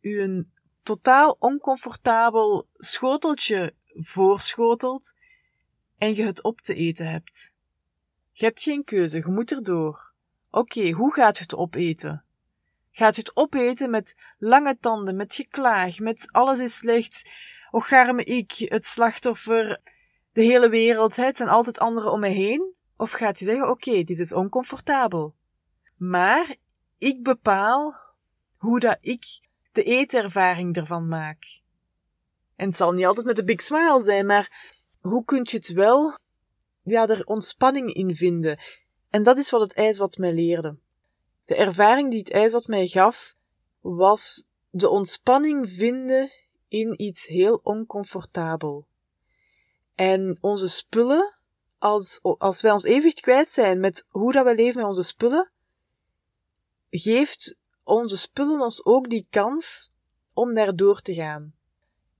u 0.00 0.20
een 0.20 0.52
totaal 0.82 1.36
oncomfortabel 1.38 2.68
schoteltje 2.76 3.74
voorschotelt 3.94 5.14
en 5.96 6.14
je 6.14 6.24
het 6.24 6.42
op 6.42 6.60
te 6.60 6.74
eten 6.74 7.10
hebt? 7.10 7.52
Je 8.32 8.44
hebt 8.44 8.62
geen 8.62 8.84
keuze, 8.84 9.18
je 9.18 9.28
moet 9.28 9.52
erdoor. 9.52 10.12
Oké, 10.50 10.90
hoe 10.90 11.12
gaat 11.12 11.36
je 11.36 11.42
het 11.42 11.54
opeten? 11.54 12.24
Gaat 12.90 13.14
je 13.14 13.20
het 13.20 13.36
opeten 13.36 13.90
met 13.90 14.16
lange 14.38 14.78
tanden, 14.80 15.16
met 15.16 15.34
geklaag, 15.34 15.98
met 15.98 16.28
alles 16.32 16.58
is 16.58 16.76
slecht, 16.76 17.30
och 17.70 17.92
arme 17.92 18.24
ik, 18.24 18.52
het 18.58 18.84
slachtoffer, 18.84 19.80
de 20.32 20.42
hele 20.42 20.68
wereld, 20.68 21.16
het 21.16 21.36
zijn 21.36 21.48
altijd 21.48 21.78
anderen 21.78 22.12
om 22.12 22.20
me 22.20 22.28
heen? 22.28 22.74
Of 22.96 23.10
gaat 23.10 23.38
je 23.38 23.44
zeggen, 23.44 23.70
oké, 23.70 24.02
dit 24.02 24.18
is 24.18 24.32
oncomfortabel. 24.32 25.34
Maar 25.96 26.56
ik 26.98 27.22
bepaal 27.22 27.96
hoe 28.56 28.80
dat 28.80 28.96
ik 29.00 29.40
de 29.72 29.82
eetervaring 29.82 30.76
ervan 30.76 31.08
maak. 31.08 31.60
En 32.56 32.66
het 32.66 32.76
zal 32.76 32.92
niet 32.92 33.06
altijd 33.06 33.26
met 33.26 33.38
een 33.38 33.44
big 33.44 33.62
smile 33.62 34.02
zijn, 34.02 34.26
maar 34.26 34.76
hoe 35.00 35.24
kun 35.24 35.46
je 35.50 35.56
het 35.56 35.72
wel, 35.72 36.18
ja, 36.82 37.08
er 37.08 37.24
ontspanning 37.24 37.92
in 37.92 38.14
vinden? 38.14 38.58
En 39.10 39.22
dat 39.22 39.38
is 39.38 39.50
wat 39.50 39.60
het 39.60 39.74
ijs 39.74 39.98
wat 39.98 40.16
mij 40.16 40.32
leerde. 40.32 40.78
De 41.44 41.54
ervaring 41.54 42.10
die 42.10 42.18
het 42.18 42.30
ijs 42.30 42.52
wat 42.52 42.66
mij 42.66 42.86
gaf, 42.86 43.34
was 43.80 44.44
de 44.70 44.88
ontspanning 44.88 45.68
vinden 45.68 46.30
in 46.68 47.02
iets 47.02 47.26
heel 47.26 47.60
oncomfortabel. 47.62 48.86
En 49.94 50.38
onze 50.40 50.68
spullen, 50.68 51.38
als, 51.78 52.18
als 52.22 52.60
wij 52.60 52.70
ons 52.70 52.84
evenwicht 52.84 53.20
kwijt 53.20 53.48
zijn 53.48 53.80
met 53.80 54.04
hoe 54.08 54.32
dat 54.32 54.44
we 54.44 54.54
leven 54.54 54.76
met 54.76 54.88
onze 54.88 55.02
spullen, 55.02 55.50
geeft 56.90 57.56
onze 57.84 58.16
spullen 58.16 58.60
ons 58.60 58.84
ook 58.84 59.10
die 59.10 59.26
kans 59.30 59.90
om 60.32 60.54
daar 60.54 60.76
door 60.76 61.00
te 61.00 61.14
gaan. 61.14 61.54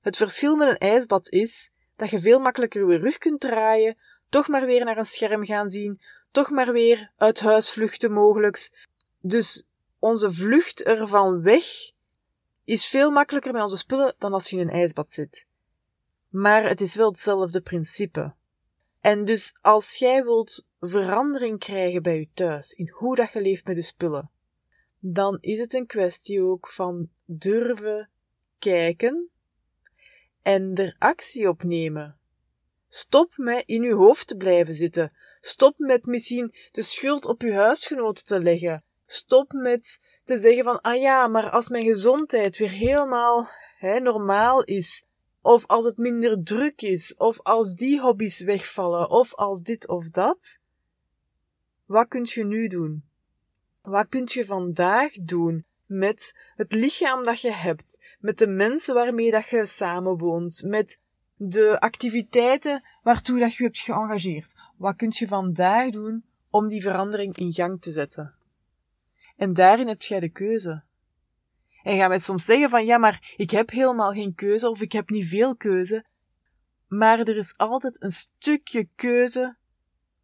Het 0.01 0.17
verschil 0.17 0.57
met 0.57 0.69
een 0.69 0.79
ijsbad 0.79 1.29
is 1.29 1.71
dat 1.97 2.11
je 2.11 2.21
veel 2.21 2.39
makkelijker 2.39 2.91
je 2.91 2.99
rug 2.99 3.19
kunt 3.19 3.41
draaien, 3.41 3.99
toch 4.29 4.49
maar 4.49 4.67
weer 4.67 4.85
naar 4.85 4.97
een 4.97 5.05
scherm 5.05 5.45
gaan 5.45 5.71
zien, 5.71 6.01
toch 6.31 6.51
maar 6.51 6.73
weer 6.73 7.13
uit 7.17 7.41
huis 7.41 7.71
vluchten 7.71 8.13
mogelijks. 8.13 8.73
Dus 9.21 9.65
onze 9.99 10.33
vlucht 10.33 10.83
ervan 10.83 11.43
weg 11.43 11.65
is 12.69 12.87
veel 12.87 13.11
makkelijker 13.11 13.53
met 13.53 13.63
onze 13.63 13.77
spullen 13.77 14.15
dan 14.19 14.33
als 14.33 14.51
je 14.51 14.57
in 14.57 14.69
een 14.69 14.75
ijsbad 14.75 15.11
zit. 15.11 15.47
Maar 16.29 16.69
het 16.69 16.81
is 16.81 16.95
wel 16.95 17.09
hetzelfde 17.11 17.61
principe. 17.61 18.35
En 19.01 19.25
dus 19.25 19.57
als 19.61 19.95
jij 19.95 20.25
wilt 20.25 20.67
verandering 20.81 21.59
krijgen 21.59 22.03
bij 22.03 22.19
je 22.19 22.29
thuis, 22.35 22.73
in 22.73 22.89
hoe 22.89 23.17
dat 23.17 23.33
je 23.33 23.41
leeft 23.41 23.67
met 23.67 23.77
je 23.77 23.83
spullen, 23.83 24.31
dan 24.99 25.39
is 25.41 25.59
het 25.59 25.75
een 25.75 25.87
kwestie 25.87 26.43
ook 26.43 26.71
van 26.71 27.11
durven 27.25 28.11
kijken 28.59 29.31
en 30.43 30.75
er 30.75 30.97
actie 30.99 31.49
op 31.49 31.63
nemen. 31.63 32.19
Stop 32.87 33.33
met 33.37 33.63
in 33.67 33.83
uw 33.83 33.97
hoofd 33.97 34.27
te 34.27 34.37
blijven 34.37 34.75
zitten. 34.75 35.13
Stop 35.41 35.79
met 35.79 36.07
misschien 36.07 36.55
de 36.71 36.83
schuld 36.83 37.27
op 37.27 37.43
uw 37.43 37.53
huisgenoten 37.53 38.25
te 38.25 38.43
leggen. 38.43 38.85
Stop 39.11 39.53
met 39.53 39.99
te 40.25 40.39
zeggen 40.39 40.65
van, 40.65 40.81
ah 40.81 41.01
ja, 41.01 41.27
maar 41.27 41.51
als 41.51 41.69
mijn 41.69 41.85
gezondheid 41.85 42.57
weer 42.57 42.71
helemaal 42.71 43.49
hè, 43.79 44.01
normaal 44.01 44.65
is, 44.65 45.05
of 45.43 45.67
als 45.67 45.85
het 45.85 45.97
minder 45.97 46.43
druk 46.43 46.83
is, 46.83 47.15
of 47.17 47.41
als 47.43 47.75
die 47.75 48.01
hobby's 48.01 48.41
wegvallen, 48.41 49.11
of 49.11 49.35
als 49.35 49.63
dit 49.63 49.89
of 49.89 50.11
dat, 50.11 50.59
wat 51.87 52.09
kunt 52.09 52.31
je 52.31 52.45
nu 52.45 52.69
doen? 52.69 53.05
Wat 53.83 54.09
kunt 54.09 54.33
je 54.33 54.45
vandaag 54.45 55.13
doen 55.13 55.65
met 55.87 56.37
het 56.57 56.73
lichaam 56.73 57.25
dat 57.25 57.41
je 57.41 57.53
hebt, 57.53 58.17
met 58.21 58.39
de 58.39 58.47
mensen 58.47 58.95
waarmee 58.95 59.31
dat 59.31 59.49
je 59.49 59.67
samenwoont, 59.67 60.63
met 60.65 60.99
de 61.37 61.81
activiteiten 61.81 62.83
waartoe 63.03 63.39
dat 63.39 63.55
je 63.55 63.63
hebt 63.65 63.79
geëngageerd? 63.79 64.55
Wat 64.77 64.97
kunt 64.97 65.17
je 65.17 65.27
vandaag 65.27 65.91
doen 65.91 66.25
om 66.51 66.69
die 66.69 66.83
verandering 66.83 67.37
in 67.37 67.53
gang 67.53 67.81
te 67.81 67.91
zetten? 67.91 68.38
En 69.39 69.53
daarin 69.53 69.89
heb 69.89 70.03
jij 70.03 70.21
de 70.21 70.29
keuze. 70.29 70.83
En 71.83 71.97
ga 71.97 72.09
mij 72.09 72.19
soms 72.19 72.45
zeggen 72.45 72.69
van 72.71 72.87
ja, 72.87 72.99
maar 72.99 73.35
ik 73.37 73.51
heb 73.51 73.71
helemaal 73.71 74.13
geen 74.13 74.35
keuze 74.35 74.71
of 74.71 74.81
ik 74.81 74.93
heb 74.93 75.09
niet 75.09 75.27
veel 75.27 75.57
keuze. 75.57 76.05
Maar 76.87 77.19
er 77.19 77.37
is 77.37 77.57
altijd 77.57 78.03
een 78.03 78.11
stukje 78.11 78.89
keuze 78.95 79.57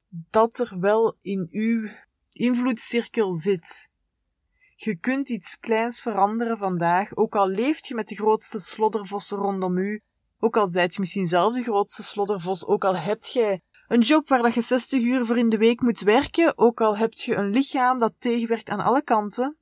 dat 0.08 0.58
er 0.58 0.80
wel 0.80 1.16
in 1.20 1.48
uw 1.50 1.90
invloedcirkel 2.32 3.32
zit. 3.32 3.90
Je 4.76 4.96
kunt 4.96 5.28
iets 5.28 5.58
kleins 5.58 6.02
veranderen 6.02 6.58
vandaag, 6.58 7.16
ook 7.16 7.36
al 7.36 7.48
leeft 7.48 7.86
je 7.86 7.94
met 7.94 8.08
de 8.08 8.14
grootste 8.14 8.58
sloddervossen 8.58 9.38
rondom 9.38 9.76
u, 9.76 10.02
ook 10.38 10.56
al 10.56 10.68
zijt 10.68 10.94
je 10.94 11.00
misschien 11.00 11.26
zelf 11.26 11.54
de 11.54 11.62
grootste 11.62 12.02
sloddervos, 12.02 12.66
ook 12.66 12.84
al 12.84 12.96
hebt 12.96 13.32
jij 13.32 13.62
een 13.94 14.00
job 14.00 14.28
waar 14.28 14.54
je 14.54 14.60
60 14.60 15.02
uur 15.02 15.26
voor 15.26 15.38
in 15.38 15.48
de 15.48 15.58
week 15.58 15.80
moet 15.80 16.00
werken, 16.00 16.58
ook 16.58 16.80
al 16.80 16.96
heb 16.96 17.12
je 17.12 17.34
een 17.34 17.50
lichaam 17.50 17.98
dat 17.98 18.14
tegenwerkt 18.18 18.68
aan 18.68 18.80
alle 18.80 19.02
kanten, 19.02 19.56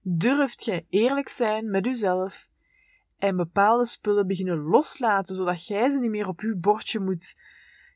durft 0.00 0.64
jij 0.64 0.86
eerlijk 0.88 1.28
zijn 1.28 1.70
met 1.70 1.86
uzelf 1.86 2.48
en 3.16 3.36
bepaalde 3.36 3.86
spullen 3.86 4.26
beginnen 4.26 4.58
loslaten, 4.62 5.36
zodat 5.36 5.66
jij 5.66 5.90
ze 5.90 5.98
niet 5.98 6.10
meer 6.10 6.28
op 6.28 6.40
uw 6.40 6.58
bordje 6.58 7.00
moet 7.00 7.36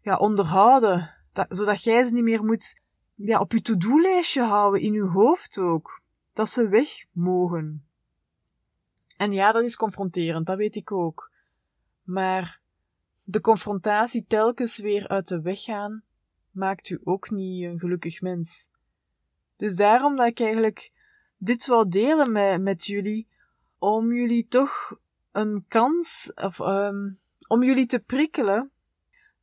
ja, 0.02 0.16
onderhouden, 0.16 1.14
dat, 1.33 1.47
zodat 1.49 1.83
jij 1.83 2.04
ze 2.04 2.12
niet 2.12 2.25
meer 2.25 2.45
moet 2.45 2.80
ja, 3.14 3.38
op 3.38 3.52
je 3.52 3.62
to-do-lijstje 3.62 4.42
houden, 4.42 4.80
in 4.80 4.95
uw 4.95 5.09
hoofd 5.09 5.59
ook, 5.59 6.00
dat 6.33 6.49
ze 6.49 6.69
weg 6.69 7.04
mogen. 7.12 7.87
En 9.16 9.33
ja, 9.33 9.52
dat 9.52 9.64
is 9.64 9.76
confronterend, 9.76 10.47
dat 10.47 10.57
weet 10.57 10.76
ik 10.76 10.92
ook. 10.92 11.30
Maar 12.02 12.60
de 13.31 13.41
confrontatie 13.41 14.25
telkens 14.27 14.79
weer 14.79 15.09
uit 15.09 15.29
de 15.29 15.41
weg 15.41 15.63
gaan, 15.63 16.03
maakt 16.51 16.89
u 16.91 17.01
ook 17.05 17.31
niet 17.31 17.65
een 17.65 17.79
gelukkig 17.79 18.21
mens. 18.21 18.69
Dus 19.57 19.77
daarom 19.77 20.17
dat 20.17 20.27
ik 20.27 20.41
eigenlijk 20.41 20.93
dit 21.37 21.67
wou 21.67 21.89
delen 21.89 22.33
met, 22.33 22.61
met 22.61 22.85
jullie, 22.85 23.29
om 23.79 24.13
jullie 24.13 24.47
toch 24.49 24.99
een 25.33 25.65
kans, 25.69 26.33
of 26.35 26.59
um, 26.59 27.19
om 27.49 27.63
jullie 27.63 27.87
te 27.87 28.01
prikkelen. 28.01 28.71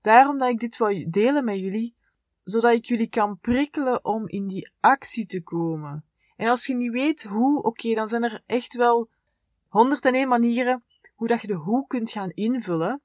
Daarom 0.01 0.37
dat 0.37 0.49
ik 0.49 0.59
dit 0.59 0.77
wou 0.77 1.09
delen 1.09 1.43
met 1.43 1.57
jullie, 1.57 1.95
zodat 2.43 2.73
ik 2.73 2.85
jullie 2.85 3.09
kan 3.09 3.39
prikkelen 3.39 4.05
om 4.05 4.27
in 4.27 4.47
die 4.47 4.71
actie 4.79 5.25
te 5.25 5.41
komen. 5.41 6.05
En 6.35 6.49
als 6.49 6.65
je 6.65 6.75
niet 6.75 6.91
weet 6.91 7.23
hoe, 7.23 7.63
oké, 7.63 7.93
dan 7.93 8.07
zijn 8.07 8.23
er 8.23 8.41
echt 8.45 8.75
wel 8.75 9.09
101 9.67 10.27
manieren 10.27 10.83
hoe 11.15 11.27
dat 11.27 11.41
je 11.41 11.47
de 11.47 11.53
hoe 11.53 11.87
kunt 11.87 12.11
gaan 12.11 12.29
invullen. 12.29 13.01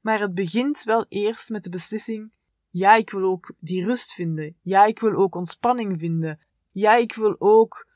Maar 0.00 0.20
het 0.20 0.34
begint 0.34 0.82
wel 0.82 1.06
eerst 1.08 1.50
met 1.50 1.62
de 1.62 1.70
beslissing, 1.70 2.30
ja, 2.70 2.94
ik 2.94 3.10
wil 3.10 3.22
ook 3.22 3.52
die 3.58 3.84
rust 3.84 4.12
vinden. 4.12 4.56
Ja, 4.62 4.84
ik 4.84 5.00
wil 5.00 5.14
ook 5.14 5.34
ontspanning 5.34 6.00
vinden. 6.00 6.40
Ja, 6.70 6.96
ik 6.96 7.14
wil 7.14 7.36
ook 7.38 7.88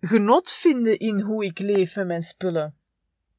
genot 0.00 0.52
vinden 0.52 0.98
in 0.98 1.20
hoe 1.20 1.44
ik 1.44 1.58
leef 1.58 1.96
met 1.96 2.06
mijn 2.06 2.22
spullen. 2.22 2.76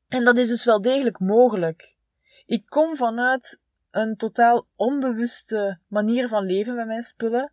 En 0.08 0.24
dat 0.24 0.38
is 0.38 0.48
dus 0.48 0.64
wel 0.64 0.82
degelijk 0.82 1.20
mogelijk. 1.20 1.98
Ik 2.46 2.66
kom 2.66 2.96
vanuit 2.96 3.60
een 3.92 4.16
totaal 4.16 4.68
onbewuste 4.76 5.80
manier 5.88 6.28
van 6.28 6.46
leven 6.46 6.76
met 6.76 6.88
mijn 6.88 7.04
spullen. 7.04 7.52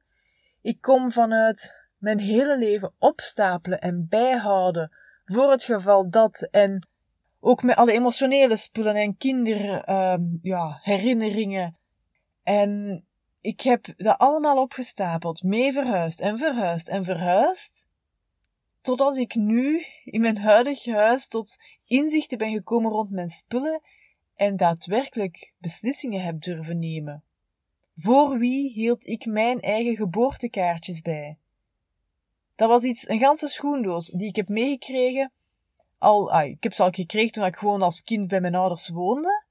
Ik 0.60 0.80
kom 0.80 1.12
vanuit 1.12 1.88
mijn 1.98 2.18
hele 2.18 2.58
leven 2.58 2.92
opstapelen 2.98 3.78
en 3.78 4.06
bijhouden 4.08 4.92
voor 5.24 5.50
het 5.50 5.62
geval 5.62 6.10
dat 6.10 6.48
en 6.50 6.88
ook 7.40 7.62
met 7.62 7.76
alle 7.76 7.92
emotionele 7.92 8.56
spullen 8.56 8.94
en 8.94 9.16
kinder, 9.16 9.88
uh, 9.88 10.14
ja. 10.42 10.80
En 12.42 13.04
ik 13.40 13.60
heb 13.60 13.86
dat 13.96 14.18
allemaal 14.18 14.62
opgestapeld, 14.62 15.42
mee 15.42 15.72
verhuisd 15.72 16.20
en 16.20 16.38
verhuisd 16.38 16.88
en 16.88 17.04
verhuisd. 17.04 17.88
Totdat 18.80 19.16
ik 19.16 19.34
nu 19.34 19.84
in 20.04 20.20
mijn 20.20 20.38
huidige 20.38 20.92
huis 20.92 21.28
tot 21.28 21.56
inzichten 21.86 22.38
ben 22.38 22.52
gekomen 22.52 22.90
rond 22.90 23.10
mijn 23.10 23.28
spullen 23.28 23.80
en 24.34 24.56
daadwerkelijk 24.56 25.52
beslissingen 25.58 26.22
heb 26.22 26.40
durven 26.40 26.78
nemen. 26.78 27.24
Voor 27.94 28.38
wie 28.38 28.72
hield 28.72 29.06
ik 29.06 29.26
mijn 29.26 29.60
eigen 29.60 29.96
geboortekaartjes 29.96 31.00
bij? 31.00 31.38
Dat 32.54 32.68
was 32.68 32.82
iets, 32.82 33.08
een 33.08 33.18
ganse 33.18 33.48
schoendoos 33.48 34.06
die 34.06 34.28
ik 34.28 34.36
heb 34.36 34.48
meegekregen 34.48 35.32
al, 36.00 36.32
ah, 36.32 36.46
ik 36.46 36.62
heb 36.62 36.72
ze 36.72 36.82
al 36.82 36.90
gekregen 36.90 37.32
toen 37.32 37.44
ik 37.44 37.56
gewoon 37.56 37.82
als 37.82 38.02
kind 38.02 38.28
bij 38.28 38.40
mijn 38.40 38.54
ouders 38.54 38.88
woonde. 38.88 39.44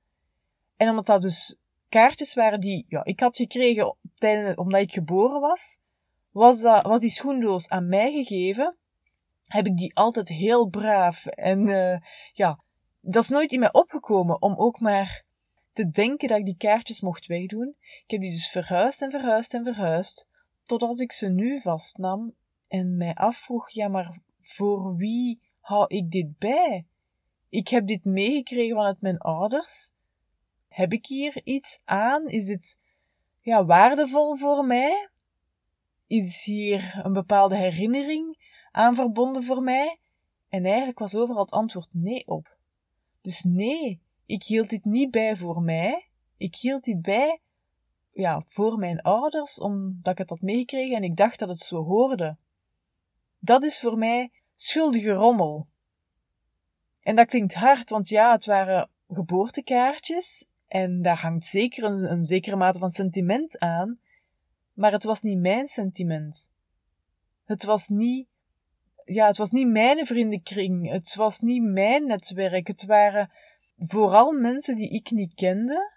En 0.77 0.89
omdat 0.89 1.05
dat 1.05 1.21
dus 1.21 1.57
kaartjes 1.89 2.33
waren 2.33 2.59
die, 2.59 2.85
ja, 2.87 3.03
ik 3.03 3.19
had 3.19 3.35
gekregen 3.35 3.95
tijdens, 4.15 4.55
omdat 4.55 4.81
ik 4.81 4.93
geboren 4.93 5.41
was, 5.41 5.77
was, 6.31 6.61
dat, 6.61 6.85
was 6.85 6.99
die 6.99 7.09
schoendoos 7.09 7.69
aan 7.69 7.87
mij 7.87 8.11
gegeven. 8.11 8.77
Heb 9.43 9.65
ik 9.65 9.77
die 9.77 9.95
altijd 9.95 10.27
heel 10.27 10.67
braaf 10.67 11.25
en, 11.25 11.67
uh, 11.67 11.97
ja, 12.31 12.59
dat 13.01 13.23
is 13.23 13.29
nooit 13.29 13.51
in 13.51 13.59
mij 13.59 13.73
opgekomen 13.73 14.41
om 14.41 14.55
ook 14.55 14.79
maar 14.79 15.23
te 15.71 15.89
denken 15.89 16.27
dat 16.27 16.37
ik 16.37 16.45
die 16.45 16.57
kaartjes 16.57 17.01
mocht 17.01 17.25
wegdoen. 17.25 17.75
Ik 17.79 18.11
heb 18.11 18.21
die 18.21 18.31
dus 18.31 18.49
verhuisd 18.49 19.01
en 19.01 19.11
verhuisd 19.11 19.53
en 19.53 19.63
verhuisd, 19.63 20.27
totdat 20.63 20.99
ik 20.99 21.11
ze 21.11 21.27
nu 21.27 21.61
vastnam 21.61 22.35
en 22.67 22.97
mij 22.97 23.13
afvroeg, 23.13 23.69
ja, 23.69 23.87
maar 23.87 24.17
voor 24.41 24.95
wie 24.95 25.48
hou 25.69 25.85
ik 25.87 26.11
dit 26.11 26.37
bij? 26.37 26.85
Ik 27.49 27.67
heb 27.67 27.87
dit 27.87 28.05
meegekregen 28.05 28.75
vanuit 28.75 29.01
mijn 29.01 29.17
ouders. 29.17 29.91
Heb 30.67 30.93
ik 30.93 31.05
hier 31.05 31.41
iets 31.43 31.81
aan? 31.83 32.25
Is 32.25 32.47
het 32.47 32.79
ja, 33.41 33.65
waardevol 33.65 34.35
voor 34.35 34.65
mij? 34.65 35.09
Is 36.07 36.43
hier 36.43 36.99
een 37.03 37.13
bepaalde 37.13 37.55
herinnering 37.55 38.37
aan 38.71 38.95
verbonden 38.95 39.43
voor 39.43 39.61
mij? 39.61 39.99
En 40.49 40.65
eigenlijk 40.65 40.99
was 40.99 41.15
overal 41.15 41.41
het 41.41 41.51
antwoord 41.51 41.89
nee 41.91 42.27
op. 42.27 42.57
Dus 43.21 43.43
nee, 43.43 44.01
ik 44.25 44.43
hield 44.43 44.69
dit 44.69 44.85
niet 44.85 45.11
bij 45.11 45.35
voor 45.35 45.61
mij. 45.61 46.07
Ik 46.37 46.55
hield 46.55 46.83
dit 46.83 47.01
bij 47.01 47.39
ja, 48.11 48.43
voor 48.47 48.77
mijn 48.77 49.01
ouders, 49.01 49.59
omdat 49.59 50.11
ik 50.11 50.17
het 50.17 50.29
had 50.29 50.41
meegekregen 50.41 50.95
en 50.95 51.03
ik 51.03 51.15
dacht 51.15 51.39
dat 51.39 51.49
het 51.49 51.59
zo 51.59 51.83
hoorde. 51.83 52.37
Dat 53.39 53.63
is 53.63 53.79
voor 53.79 53.97
mij 53.97 54.31
schuldige 54.61 55.11
rommel. 55.11 55.67
En 57.01 57.15
dat 57.15 57.27
klinkt 57.27 57.53
hard, 57.53 57.89
want 57.89 58.09
ja, 58.09 58.31
het 58.31 58.45
waren 58.45 58.89
geboortekaartjes 59.07 60.45
en 60.67 61.01
daar 61.01 61.19
hangt 61.19 61.45
zeker 61.45 61.83
een, 61.83 62.11
een 62.11 62.23
zekere 62.23 62.55
mate 62.55 62.79
van 62.79 62.89
sentiment 62.89 63.59
aan, 63.59 63.99
maar 64.73 64.91
het 64.91 65.03
was 65.03 65.21
niet 65.21 65.39
mijn 65.39 65.67
sentiment. 65.67 66.51
Het 67.45 67.63
was 67.63 67.87
niet, 67.87 68.27
ja, 69.05 69.27
het 69.27 69.37
was 69.37 69.51
niet 69.51 69.67
mijn 69.67 70.05
vriendenkring, 70.05 70.91
het 70.91 71.15
was 71.15 71.39
niet 71.39 71.63
mijn 71.63 72.05
netwerk, 72.05 72.67
het 72.67 72.85
waren 72.85 73.31
vooral 73.77 74.31
mensen 74.31 74.75
die 74.75 74.89
ik 74.89 75.11
niet 75.11 75.33
kende, 75.33 75.93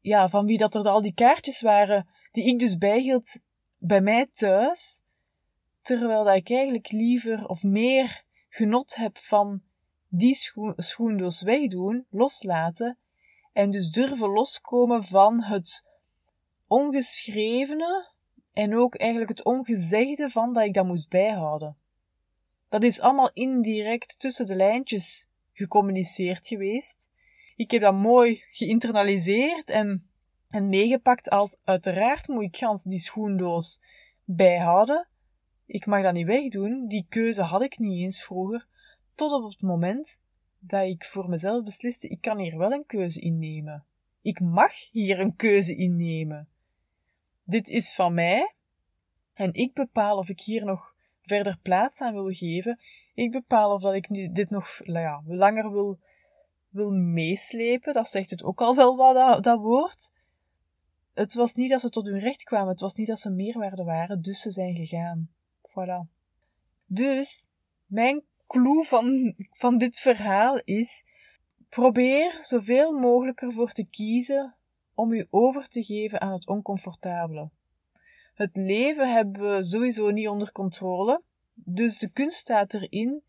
ja, 0.00 0.28
van 0.28 0.46
wie 0.46 0.58
dat 0.58 0.74
er 0.74 0.88
al 0.88 1.02
die 1.02 1.14
kaartjes 1.14 1.60
waren, 1.60 2.08
die 2.30 2.44
ik 2.44 2.58
dus 2.58 2.76
bijhield 2.76 3.38
bij 3.78 4.00
mij 4.00 4.26
thuis, 4.26 5.02
terwijl 5.84 6.24
dat 6.24 6.34
ik 6.34 6.50
eigenlijk 6.50 6.90
liever 6.90 7.46
of 7.46 7.62
meer 7.62 8.24
genot 8.48 8.94
heb 8.94 9.18
van 9.18 9.62
die 10.08 10.34
scho 10.34 10.72
schoendoos 10.76 11.42
wegdoen, 11.42 12.06
loslaten, 12.10 12.98
en 13.52 13.70
dus 13.70 13.90
durven 13.90 14.28
loskomen 14.28 15.04
van 15.04 15.42
het 15.42 15.84
ongeschrevene 16.66 18.12
en 18.52 18.76
ook 18.76 18.94
eigenlijk 18.94 19.30
het 19.30 19.44
ongezegde 19.44 20.28
van 20.28 20.52
dat 20.52 20.64
ik 20.64 20.74
dat 20.74 20.86
moest 20.86 21.08
bijhouden. 21.08 21.76
Dat 22.68 22.82
is 22.82 23.00
allemaal 23.00 23.30
indirect 23.32 24.18
tussen 24.18 24.46
de 24.46 24.56
lijntjes 24.56 25.28
gecommuniceerd 25.52 26.46
geweest. 26.46 27.10
Ik 27.56 27.70
heb 27.70 27.80
dat 27.80 27.94
mooi 27.94 28.42
geïnternaliseerd 28.50 29.70
en, 29.70 30.10
en 30.50 30.68
meegepakt 30.68 31.30
als 31.30 31.56
uiteraard 31.64 32.28
moet 32.28 32.42
ik 32.42 32.56
gans 32.56 32.82
die 32.82 32.98
schoendoos 32.98 33.80
bijhouden. 34.24 35.08
Ik 35.66 35.86
mag 35.86 36.02
dat 36.02 36.12
niet 36.12 36.26
wegdoen, 36.26 36.86
die 36.88 37.06
keuze 37.08 37.42
had 37.42 37.62
ik 37.62 37.78
niet 37.78 38.02
eens 38.02 38.24
vroeger, 38.24 38.66
tot 39.14 39.32
op 39.32 39.50
het 39.50 39.62
moment 39.62 40.20
dat 40.58 40.86
ik 40.86 41.04
voor 41.04 41.28
mezelf 41.28 41.64
besliste, 41.64 42.08
ik 42.08 42.20
kan 42.20 42.38
hier 42.38 42.58
wel 42.58 42.72
een 42.72 42.86
keuze 42.86 43.20
innemen. 43.20 43.84
Ik 44.22 44.40
mag 44.40 44.90
hier 44.90 45.20
een 45.20 45.36
keuze 45.36 45.76
innemen. 45.76 46.48
Dit 47.44 47.68
is 47.68 47.94
van 47.94 48.14
mij 48.14 48.54
en 49.34 49.52
ik 49.52 49.74
bepaal 49.74 50.18
of 50.18 50.28
ik 50.28 50.40
hier 50.40 50.64
nog 50.64 50.94
verder 51.22 51.58
plaats 51.62 52.00
aan 52.00 52.12
wil 52.12 52.32
geven. 52.32 52.80
Ik 53.14 53.30
bepaal 53.30 53.72
of 53.72 53.82
dat 53.82 53.94
ik 53.94 54.34
dit 54.34 54.50
nog 54.50 54.80
nou 54.84 55.00
ja, 55.00 55.22
langer 55.26 55.72
wil, 55.72 55.98
wil 56.68 56.90
meeslepen. 56.90 57.92
Dat 57.92 58.08
zegt 58.08 58.30
het 58.30 58.44
ook 58.44 58.60
al 58.60 58.76
wel 58.76 58.96
wat, 58.96 59.14
dat, 59.14 59.44
dat 59.44 59.60
woord. 59.60 60.12
Het 61.12 61.34
was 61.34 61.54
niet 61.54 61.70
dat 61.70 61.80
ze 61.80 61.90
tot 61.90 62.04
hun 62.04 62.18
recht 62.18 62.42
kwamen. 62.42 62.68
Het 62.68 62.80
was 62.80 62.94
niet 62.94 63.06
dat 63.06 63.20
ze 63.20 63.30
meerwaarde 63.30 63.84
waren, 63.84 64.22
dus 64.22 64.40
ze 64.40 64.50
zijn 64.50 64.76
gegaan. 64.76 65.33
Voilà. 65.74 66.10
Dus, 66.86 67.48
mijn 67.86 68.22
clue 68.46 68.84
van, 68.84 69.34
van 69.50 69.78
dit 69.78 69.98
verhaal 69.98 70.60
is: 70.64 71.04
probeer 71.68 72.38
zoveel 72.40 72.92
mogelijk 72.92 73.40
ervoor 73.42 73.70
te 73.70 73.84
kiezen 73.84 74.56
om 74.94 75.12
u 75.12 75.26
over 75.30 75.68
te 75.68 75.82
geven 75.82 76.20
aan 76.20 76.32
het 76.32 76.46
oncomfortabele. 76.46 77.50
Het 78.34 78.56
leven 78.56 79.12
hebben 79.12 79.56
we 79.56 79.64
sowieso 79.64 80.10
niet 80.10 80.28
onder 80.28 80.52
controle, 80.52 81.22
dus 81.54 81.98
de 81.98 82.10
kunst 82.10 82.36
staat 82.36 82.74
erin 82.74 83.22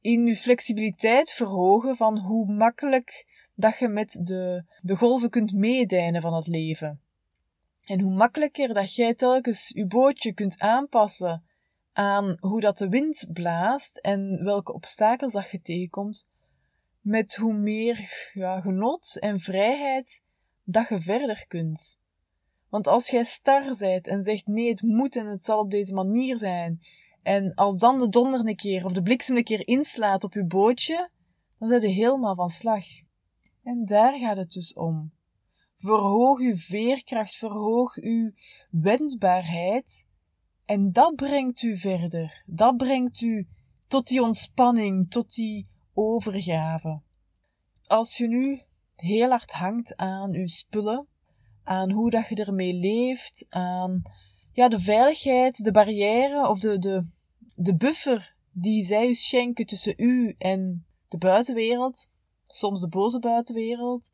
in 0.00 0.26
uw 0.26 0.34
flexibiliteit 0.34 1.30
verhogen 1.30 1.96
van 1.96 2.18
hoe 2.18 2.52
makkelijk 2.52 3.26
dat 3.54 3.78
je 3.78 3.88
met 3.88 4.18
de, 4.22 4.64
de 4.82 4.96
golven 4.96 5.30
kunt 5.30 5.52
meedijnen 5.52 6.22
van 6.22 6.34
het 6.34 6.46
leven. 6.46 7.00
En 7.84 8.00
hoe 8.00 8.14
makkelijker 8.14 8.74
dat 8.74 8.94
jij 8.94 9.14
telkens 9.14 9.68
je 9.74 9.86
bootje 9.86 10.32
kunt 10.32 10.58
aanpassen 10.58 11.44
aan 11.92 12.36
hoe 12.40 12.60
dat 12.60 12.78
de 12.78 12.88
wind 12.88 13.26
blaast 13.32 13.96
en 13.96 14.44
welke 14.44 14.72
obstakels 14.72 15.32
dat 15.32 15.50
je 15.50 15.60
tegenkomt, 15.60 16.28
met 17.00 17.36
hoe 17.36 17.54
meer 17.54 18.30
ja, 18.32 18.60
genot 18.60 19.18
en 19.18 19.38
vrijheid 19.38 20.22
dat 20.64 20.88
je 20.88 21.00
verder 21.00 21.44
kunt. 21.48 22.00
Want 22.68 22.86
als 22.86 23.10
jij 23.10 23.24
star 23.24 23.74
zijt 23.74 24.06
en 24.06 24.22
zegt 24.22 24.46
nee, 24.46 24.68
het 24.68 24.82
moet 24.82 25.16
en 25.16 25.26
het 25.26 25.44
zal 25.44 25.58
op 25.58 25.70
deze 25.70 25.94
manier 25.94 26.38
zijn, 26.38 26.80
en 27.22 27.54
als 27.54 27.76
dan 27.76 27.98
de 27.98 28.08
donder 28.08 28.46
een 28.46 28.56
keer 28.56 28.84
of 28.84 28.92
de 28.92 29.02
bliksem 29.02 29.36
een 29.36 29.44
keer 29.44 29.66
inslaat 29.66 30.24
op 30.24 30.34
je 30.34 30.44
bootje, 30.44 31.10
dan 31.58 31.68
zijn 31.68 31.80
je 31.80 31.88
helemaal 31.88 32.34
van 32.34 32.50
slag. 32.50 32.84
En 33.62 33.84
daar 33.84 34.18
gaat 34.18 34.36
het 34.36 34.52
dus 34.52 34.74
om. 34.74 35.12
Verhoog 35.74 36.38
uw 36.38 36.56
veerkracht, 36.56 37.36
verhoog 37.36 37.96
uw 37.96 38.32
wendbaarheid 38.70 40.06
en 40.64 40.92
dat 40.92 41.16
brengt 41.16 41.62
u 41.62 41.76
verder. 41.78 42.42
Dat 42.46 42.76
brengt 42.76 43.20
u 43.20 43.48
tot 43.86 44.06
die 44.06 44.22
ontspanning, 44.22 45.10
tot 45.10 45.34
die 45.34 45.68
overgave. 45.94 47.00
Als 47.86 48.16
je 48.16 48.28
nu 48.28 48.62
heel 48.96 49.28
hard 49.28 49.52
hangt 49.52 49.96
aan 49.96 50.34
uw 50.34 50.46
spullen, 50.46 51.06
aan 51.62 51.90
hoe 51.90 52.10
dat 52.10 52.28
je 52.28 52.34
ermee 52.34 52.74
leeft, 52.74 53.46
aan 53.48 54.02
ja, 54.52 54.68
de 54.68 54.80
veiligheid, 54.80 55.64
de 55.64 55.72
barrière 55.72 56.48
of 56.48 56.60
de, 56.60 56.78
de, 56.78 57.06
de 57.54 57.76
buffer 57.76 58.34
die 58.52 58.84
zij 58.84 59.08
u 59.08 59.14
schenken 59.14 59.66
tussen 59.66 59.94
u 59.96 60.34
en 60.38 60.86
de 61.08 61.18
buitenwereld, 61.18 62.10
soms 62.44 62.80
de 62.80 62.88
boze 62.88 63.18
buitenwereld, 63.18 64.10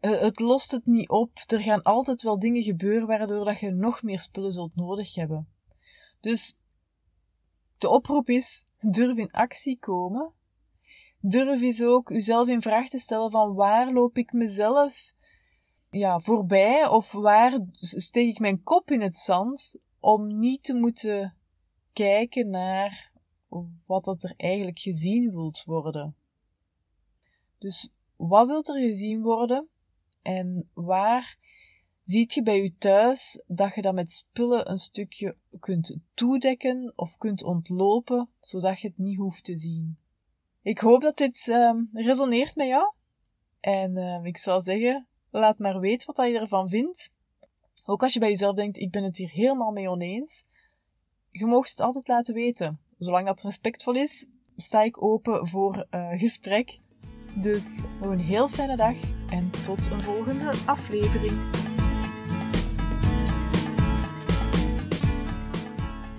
het 0.00 0.40
lost 0.40 0.70
het 0.70 0.86
niet 0.86 1.08
op. 1.08 1.38
Er 1.46 1.60
gaan 1.60 1.82
altijd 1.82 2.22
wel 2.22 2.38
dingen 2.38 2.62
gebeuren 2.62 3.06
waardoor 3.06 3.44
dat 3.44 3.60
je 3.60 3.70
nog 3.70 4.02
meer 4.02 4.20
spullen 4.20 4.52
zult 4.52 4.76
nodig 4.76 5.14
hebben. 5.14 5.48
Dus 6.20 6.56
de 7.76 7.88
oproep 7.88 8.28
is, 8.28 8.66
durf 8.78 9.18
in 9.18 9.30
actie 9.30 9.78
komen. 9.78 10.32
Durf 11.20 11.62
eens 11.62 11.82
ook 11.82 12.10
uzelf 12.10 12.48
in 12.48 12.62
vraag 12.62 12.88
te 12.88 12.98
stellen 12.98 13.30
van 13.30 13.54
waar 13.54 13.92
loop 13.92 14.16
ik 14.16 14.32
mezelf 14.32 15.14
ja, 15.90 16.20
voorbij 16.20 16.86
of 16.88 17.12
waar 17.12 17.58
steek 17.72 18.28
ik 18.28 18.38
mijn 18.38 18.62
kop 18.62 18.90
in 18.90 19.00
het 19.00 19.14
zand 19.14 19.76
om 19.98 20.38
niet 20.38 20.62
te 20.62 20.74
moeten 20.74 21.36
kijken 21.92 22.50
naar 22.50 23.12
wat 23.86 24.04
dat 24.04 24.22
er 24.22 24.34
eigenlijk 24.36 24.78
gezien 24.78 25.30
wilt 25.30 25.64
worden. 25.64 26.16
Dus 27.58 27.92
wat 28.16 28.46
wilt 28.46 28.68
er 28.68 28.80
gezien 28.80 29.22
worden? 29.22 29.69
En 30.22 30.70
waar 30.74 31.38
ziet 32.02 32.34
je 32.34 32.42
bij 32.42 32.62
je 32.62 32.74
thuis 32.78 33.44
dat 33.46 33.74
je 33.74 33.82
dat 33.82 33.94
met 33.94 34.12
spullen 34.12 34.70
een 34.70 34.78
stukje 34.78 35.36
kunt 35.60 35.96
toedekken 36.14 36.92
of 36.96 37.16
kunt 37.16 37.42
ontlopen, 37.42 38.28
zodat 38.40 38.80
je 38.80 38.88
het 38.88 38.98
niet 38.98 39.16
hoeft 39.16 39.44
te 39.44 39.58
zien. 39.58 39.98
Ik 40.62 40.78
hoop 40.78 41.00
dat 41.00 41.16
dit 41.16 41.46
uh, 41.46 41.74
resoneert 41.92 42.54
met 42.54 42.66
jou. 42.66 42.92
En 43.60 43.96
uh, 43.96 44.24
ik 44.24 44.38
zou 44.38 44.62
zeggen, 44.62 45.06
laat 45.30 45.58
maar 45.58 45.80
weten 45.80 46.14
wat 46.14 46.26
je 46.26 46.38
ervan 46.38 46.68
vindt. 46.68 47.12
Ook 47.84 48.02
als 48.02 48.12
je 48.12 48.20
bij 48.20 48.28
jezelf 48.28 48.56
denkt, 48.56 48.78
ik 48.78 48.90
ben 48.90 49.04
het 49.04 49.16
hier 49.16 49.30
helemaal 49.30 49.70
mee 49.70 49.90
oneens. 49.90 50.44
Je 51.30 51.46
moogt 51.46 51.70
het 51.70 51.80
altijd 51.80 52.08
laten 52.08 52.34
weten. 52.34 52.80
Zolang 52.98 53.26
dat 53.26 53.42
respectvol 53.42 53.94
is, 53.94 54.28
sta 54.56 54.82
ik 54.82 55.02
open 55.02 55.46
voor 55.46 55.86
uh, 55.90 56.18
gesprek. 56.18 56.78
Dus 57.34 57.80
een 58.02 58.18
heel 58.18 58.48
fijne 58.48 58.76
dag 58.76 58.94
en 59.30 59.50
tot 59.64 59.90
een 59.92 60.00
volgende 60.00 60.50
aflevering. 60.66 61.32